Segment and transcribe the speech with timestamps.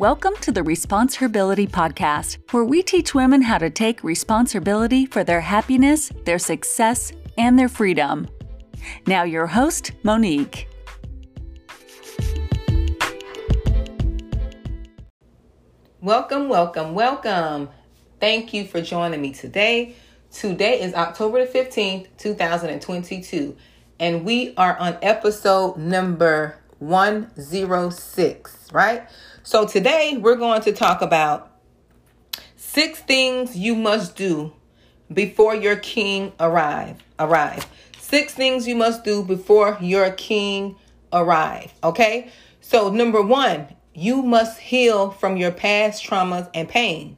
[0.00, 5.42] Welcome to the Responsibility Podcast, where we teach women how to take responsibility for their
[5.42, 8.26] happiness, their success, and their freedom.
[9.06, 10.68] Now, your host, Monique.
[16.00, 17.68] Welcome, welcome, welcome.
[18.20, 19.96] Thank you for joining me today.
[20.32, 23.54] Today is October the 15th, 2022,
[23.98, 29.06] and we are on episode number 106, right?
[29.42, 31.50] So today we're going to talk about
[32.56, 34.52] six things you must do
[35.10, 36.98] before your king arrive.
[37.18, 37.66] Arrive.
[37.98, 40.76] Six things you must do before your king
[41.10, 41.72] arrive.
[41.82, 42.30] Okay?
[42.60, 47.16] So number 1, you must heal from your past traumas and pain.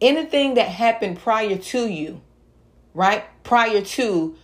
[0.00, 2.22] Anything that happened prior to you,
[2.94, 3.24] right?
[3.44, 4.36] Prior to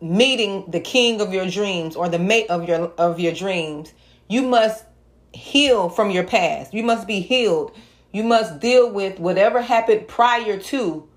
[0.00, 3.92] meeting the king of your dreams or the mate of your of your dreams
[4.28, 4.84] you must
[5.32, 6.72] heal from your past.
[6.72, 7.76] You must be healed.
[8.12, 11.08] You must deal with whatever happened prior to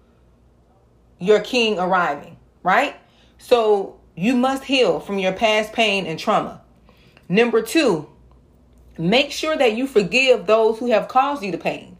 [1.19, 2.95] your king arriving right?
[3.37, 6.61] So you must heal from your past pain and trauma.
[7.27, 8.07] Number 2
[8.97, 11.97] make sure that you forgive those who have caused you the pain.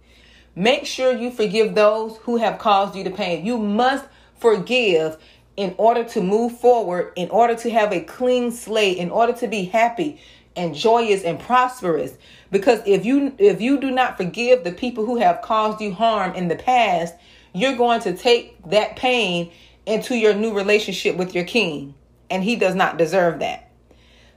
[0.54, 3.46] Make sure you forgive those who have caused you the pain.
[3.46, 4.04] You must
[4.36, 5.18] forgive
[5.56, 9.48] in order to move forward, in order to have a clean slate, in order to
[9.48, 10.20] be happy
[10.60, 12.18] and joyous and prosperous.
[12.52, 16.36] Because if you if you do not forgive the people who have caused you harm
[16.36, 17.16] in the past,
[17.54, 19.52] you're going to take that pain
[19.86, 21.96] into your new relationship with your king,
[22.30, 23.72] and he does not deserve that.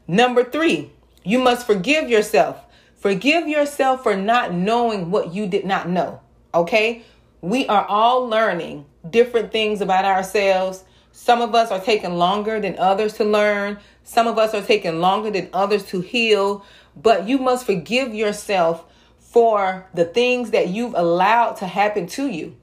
[0.07, 0.91] Number 3,
[1.25, 2.65] you must forgive yourself.
[2.97, 6.21] Forgive yourself for not knowing what you did not know.
[6.55, 7.05] Okay?
[7.41, 12.79] We are all learning different things about ourselves some of us are taking longer than
[12.79, 13.79] others to learn.
[14.03, 16.65] Some of us are taking longer than others to heal.
[16.97, 18.85] But you must forgive yourself
[19.19, 22.57] for the things that you've allowed to happen to you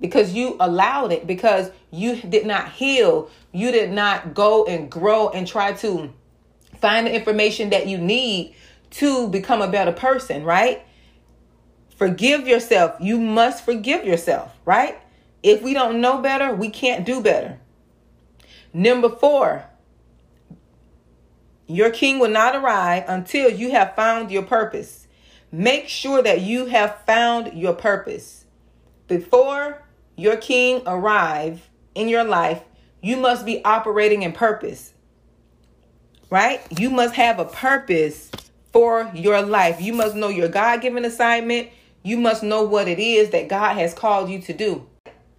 [0.00, 3.30] because you allowed it, because you did not heal.
[3.52, 6.12] You did not go and grow and try to
[6.80, 8.54] find the information that you need
[8.90, 10.82] to become a better person, right?
[11.96, 12.96] Forgive yourself.
[13.00, 15.00] You must forgive yourself, right?
[15.42, 17.58] If we don't know better, we can't do better.
[18.72, 19.64] Number four,
[21.66, 25.06] your king will not arrive until you have found your purpose.
[25.50, 28.44] Make sure that you have found your purpose.
[29.06, 29.82] Before
[30.16, 32.62] your king arrive in your life,
[33.02, 34.92] you must be operating in purpose.
[36.30, 36.60] Right?
[36.78, 38.30] You must have a purpose
[38.72, 39.80] for your life.
[39.80, 41.70] You must know your God-given assignment.
[42.02, 44.86] You must know what it is that God has called you to do.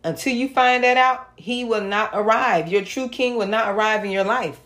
[0.10, 2.68] Until you find that out, he will not arrive.
[2.68, 4.60] Your true king will not arrive in your life.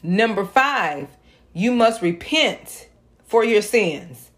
[0.00, 1.08] Number five,
[1.52, 2.88] you must repent
[3.26, 4.30] for your sins.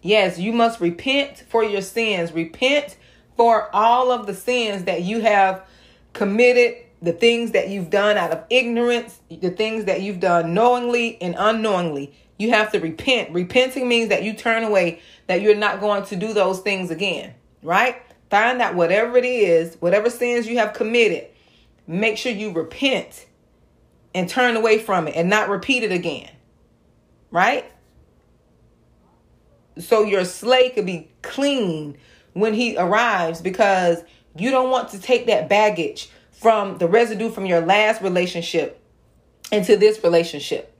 [0.00, 2.30] Yes, you must repent for your sins.
[2.30, 2.96] Repent
[3.36, 5.66] for all of the sins that you have
[6.12, 11.20] committed, the things that you've done out of ignorance, the things that you've done knowingly
[11.20, 12.14] and unknowingly.
[12.38, 13.30] You have to repent.
[13.32, 17.34] Repenting means that you turn away, that you're not going to do those things again,
[17.64, 18.00] right?
[18.32, 21.26] Find out whatever it is, whatever sins you have committed,
[21.86, 23.26] make sure you repent
[24.14, 26.30] and turn away from it and not repeat it again.
[27.30, 27.70] Right?
[29.76, 31.98] So your slate could be clean
[32.32, 34.02] when he arrives because
[34.34, 38.82] you don't want to take that baggage from the residue from your last relationship
[39.50, 40.74] into this relationship.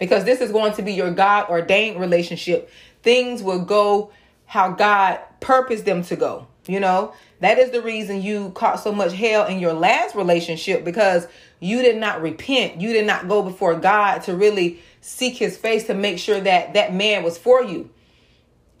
[0.00, 2.68] Because this is going to be your God ordained relationship.
[3.04, 4.10] Things will go
[4.44, 6.48] how God purposed them to go.
[6.66, 10.84] You know, that is the reason you caught so much hell in your last relationship
[10.84, 11.26] because
[11.58, 12.80] you did not repent.
[12.80, 16.74] You did not go before God to really seek his face to make sure that
[16.74, 17.90] that man was for you.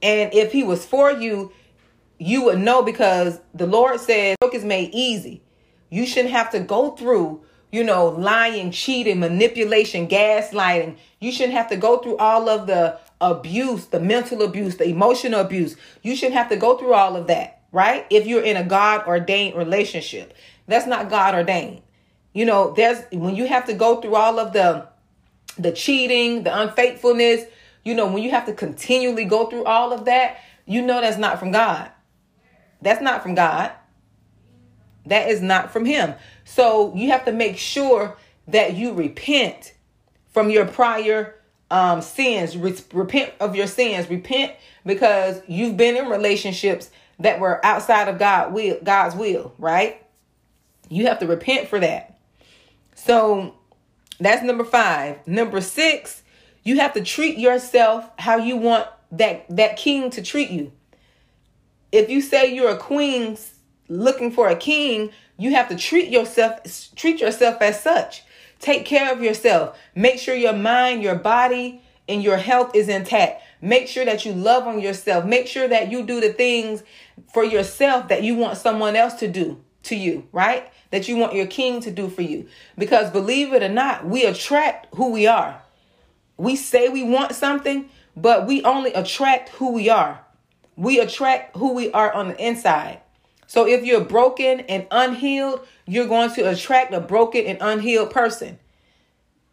[0.02, 1.52] And if he was for you,
[2.18, 5.42] you would know because the Lord says, yoke is made easy.
[5.88, 7.42] You shouldn't have to go through,
[7.72, 10.96] you know, lying, cheating, manipulation, gaslighting.
[11.18, 15.40] You shouldn't have to go through all of the abuse, the mental abuse, the emotional
[15.40, 15.76] abuse.
[16.02, 18.06] You shouldn't have to go through all of that right?
[18.10, 20.34] If you're in a God ordained relationship,
[20.66, 21.82] that's not God ordained.
[22.32, 24.88] You know, there's when you have to go through all of the
[25.58, 27.44] the cheating, the unfaithfulness,
[27.84, 31.18] you know, when you have to continually go through all of that, you know that's
[31.18, 31.90] not from God.
[32.82, 33.72] That's not from God.
[35.06, 36.14] That is not from him.
[36.44, 38.16] So you have to make sure
[38.48, 39.74] that you repent
[40.32, 41.36] from your prior
[41.70, 42.56] um, sins.
[42.56, 44.08] Re- repent of your sins.
[44.08, 46.90] Repent because you've been in relationships
[47.20, 50.04] that were outside of God will God's will, right?
[50.88, 52.18] You have to repent for that.
[52.94, 53.54] So
[54.18, 55.26] that's number 5.
[55.26, 56.22] Number 6,
[56.62, 60.72] You have to treat yourself how you want that that king to treat you.
[61.92, 63.36] If you say you're a queen
[63.88, 66.60] looking for a king, you have to treat yourself
[66.96, 68.24] treat yourself as such.
[68.58, 69.78] Take care of yourself.
[69.94, 73.42] Make sure your mind, your body, and your health is intact.
[73.62, 75.24] Make sure that you love on yourself.
[75.24, 76.82] Make sure that you do the things
[77.32, 80.70] for yourself that you want someone else to do to you, right?
[80.90, 82.48] That you want your king to do for you.
[82.76, 85.62] Because believe it or not, we attract who we are.
[86.36, 90.24] We say we want something, but we only attract who we are.
[90.76, 93.00] We attract who we are on the inside.
[93.46, 98.59] So if you're broken and unhealed, you're going to attract a broken and unhealed person.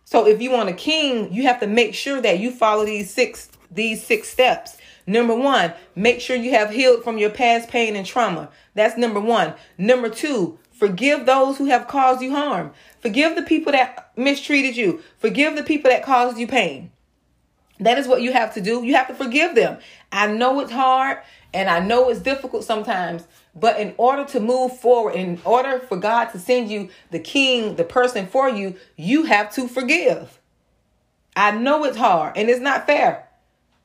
[0.09, 3.13] So if you want a king, you have to make sure that you follow these
[3.13, 4.77] six these six steps.
[5.05, 8.47] Number 1, make sure you have healed from your past pain and trauma.
[8.73, 9.53] That's number 1.
[9.77, 12.71] Number 2, forgive those who have caused you harm.
[13.01, 15.03] Forgive the people that mistreated you.
[15.17, 16.89] Forgive the people that caused you pain.
[17.81, 18.85] That is what you have to do.
[18.85, 19.77] You have to forgive them.
[20.13, 21.17] I know it's hard
[21.53, 23.27] and I know it's difficult sometimes,
[23.59, 27.75] but in order to move forward, in order for God to send you the king,
[27.75, 30.39] the person for you, you have to forgive.
[31.35, 33.27] I know it's hard and it's not fair,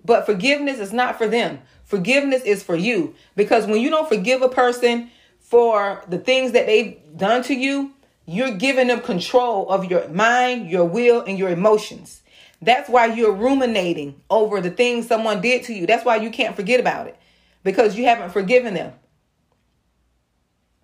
[0.04, 1.60] but forgiveness is not for them.
[1.84, 5.10] Forgiveness is for you because when you don't forgive a person
[5.40, 7.92] for the things that they've done to you,
[8.26, 12.22] you're giving them control of your mind, your will, and your emotions.
[12.62, 15.86] That's why you're ruminating over the things someone did to you.
[15.86, 17.18] That's why you can't forget about it
[17.64, 18.92] because you haven't forgiven them.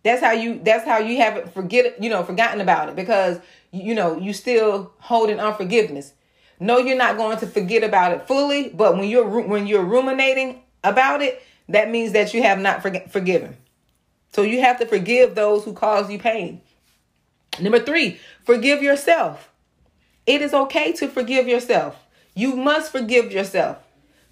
[0.02, 3.40] That's how you that's how you haven't forget you know forgotten about it because
[3.72, 6.12] you know you still holding unforgiveness.
[6.60, 10.62] No, you're not going to forget about it fully, but when you're when you're ruminating
[10.82, 13.56] about it, that means that you have not forgiven.
[14.32, 16.60] So you have to forgive those who cause you pain.
[17.60, 19.50] Number 3, forgive yourself.
[20.26, 21.96] It is okay to forgive yourself.
[22.34, 23.78] You must forgive yourself.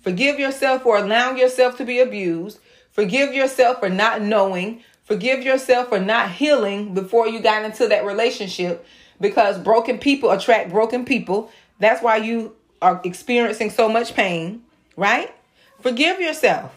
[0.00, 2.60] Forgive yourself for allowing yourself to be abused.
[2.92, 4.82] Forgive yourself for not knowing.
[5.06, 8.84] Forgive yourself for not healing before you got into that relationship
[9.20, 11.50] because broken people attract broken people.
[11.78, 14.64] That's why you are experiencing so much pain,
[14.96, 15.32] right?
[15.80, 16.72] Forgive yourself.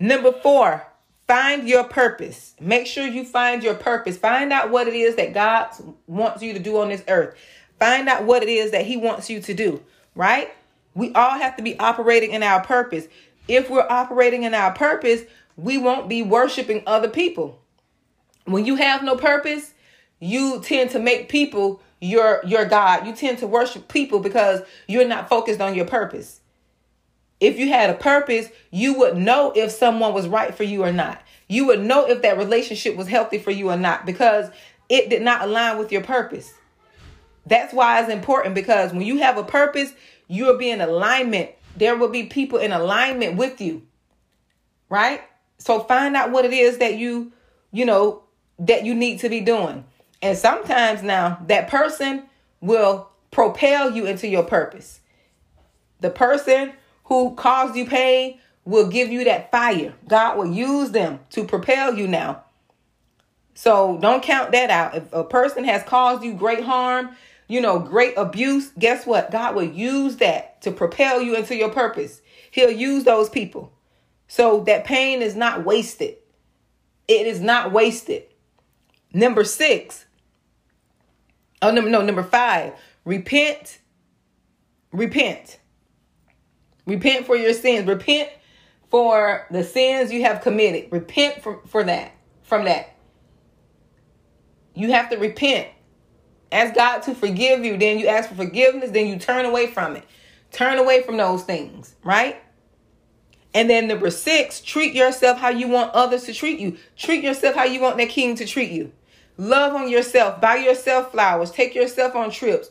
[0.00, 0.86] Number four,
[1.28, 2.54] find your purpose.
[2.58, 4.16] Make sure you find your purpose.
[4.16, 5.68] Find out what it is that God
[6.06, 7.36] wants you to do on this earth.
[7.78, 9.82] Find out what it is that He wants you to do,
[10.14, 10.48] right?
[10.94, 13.06] We all have to be operating in our purpose.
[13.48, 15.22] If we're operating in our purpose,
[15.56, 17.60] we won't be worshiping other people.
[18.46, 19.74] When you have no purpose,
[20.18, 23.06] you tend to make people your your God.
[23.06, 26.40] You tend to worship people because you're not focused on your purpose.
[27.38, 30.92] If you had a purpose, you would know if someone was right for you or
[30.92, 31.20] not.
[31.48, 34.50] You would know if that relationship was healthy for you or not because
[34.88, 36.52] it did not align with your purpose.
[37.44, 39.92] That's why it's important because when you have a purpose,
[40.28, 41.50] you'll be in alignment.
[41.76, 43.82] There will be people in alignment with you.
[44.88, 45.20] Right?
[45.58, 47.32] So find out what it is that you,
[47.70, 48.22] you know,
[48.58, 49.84] that you need to be doing.
[50.22, 52.24] And sometimes now that person
[52.60, 55.00] will propel you into your purpose.
[56.00, 56.72] The person
[57.04, 59.94] who caused you pain will give you that fire.
[60.08, 62.42] God will use them to propel you now.
[63.54, 64.94] So don't count that out.
[64.96, 67.16] If a person has caused you great harm,
[67.48, 69.30] you know, great abuse, guess what?
[69.30, 72.20] God will use that to propel you into your purpose.
[72.50, 73.72] He'll use those people.
[74.28, 76.16] So that pain is not wasted.
[77.06, 78.24] It is not wasted.
[79.12, 80.06] Number six.
[81.62, 82.74] Oh, no, no, number five.
[83.04, 83.78] Repent.
[84.92, 85.58] Repent.
[86.86, 87.86] Repent for your sins.
[87.86, 88.30] Repent
[88.90, 90.90] for the sins you have committed.
[90.92, 92.12] Repent for, for that.
[92.42, 92.94] From that.
[94.74, 95.68] You have to repent.
[96.52, 97.76] Ask God to forgive you.
[97.76, 98.90] Then you ask for forgiveness.
[98.90, 100.04] Then you turn away from it.
[100.52, 102.36] Turn away from those things, right?
[103.56, 106.76] And then number six, treat yourself how you want others to treat you.
[106.94, 108.92] Treat yourself how you want that king to treat you.
[109.38, 110.42] Love on yourself.
[110.42, 111.50] Buy yourself flowers.
[111.50, 112.68] Take yourself on trips.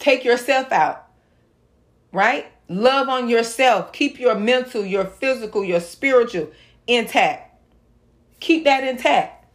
[0.00, 1.06] Take yourself out.
[2.10, 2.46] Right?
[2.68, 3.92] Love on yourself.
[3.92, 6.50] Keep your mental, your physical, your spiritual
[6.88, 7.56] intact.
[8.40, 9.46] Keep that intact.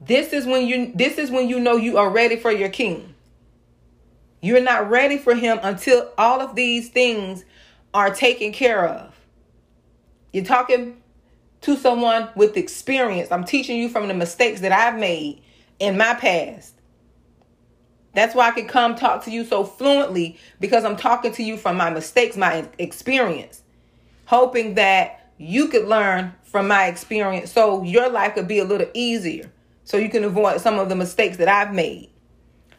[0.00, 3.14] This is when you this is when you know you are ready for your king.
[4.40, 7.44] You're not ready for him until all of these things
[7.94, 9.14] are taken care of.
[10.32, 11.02] You're talking
[11.62, 13.30] to someone with experience.
[13.30, 15.42] I'm teaching you from the mistakes that I've made
[15.78, 16.74] in my past.
[18.14, 21.56] That's why I can come talk to you so fluently because I'm talking to you
[21.56, 23.62] from my mistakes, my experience,
[24.26, 28.88] hoping that you could learn from my experience so your life could be a little
[28.92, 29.50] easier
[29.84, 32.10] so you can avoid some of the mistakes that I've made.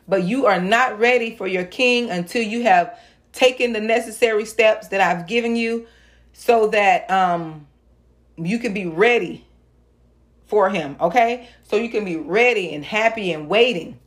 [0.08, 2.98] But you are not ready for your king until you have
[3.34, 5.88] taking the necessary steps that I've given you
[6.32, 7.68] so that um,
[8.38, 9.46] you can be ready
[10.46, 11.50] for him, okay?
[11.64, 14.00] So you can be ready and happy and waiting.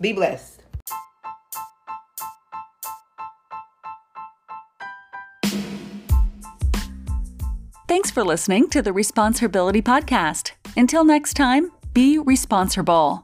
[0.00, 0.62] Be blessed.
[7.88, 10.52] Thanks for listening to the Responsibility Podcast.
[10.76, 13.22] Until next time, be responsible.